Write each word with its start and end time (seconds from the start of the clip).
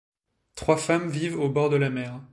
Trois 0.55 0.77
femmes 0.77 1.11
vivent 1.11 1.39
au 1.39 1.47
bord 1.47 1.69
de 1.69 1.75
la 1.75 1.91
mer. 1.91 2.19